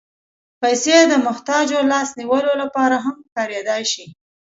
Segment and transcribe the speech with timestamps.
[0.61, 4.05] پېسې د محتاجو لاس نیولو لپاره هم کارېدای شي.